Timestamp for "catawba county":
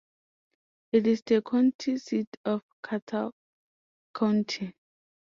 2.81-4.73